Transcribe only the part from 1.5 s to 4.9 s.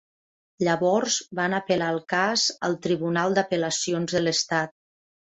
apel·lar el cas al tribunal d'apel·lacions de l'estat.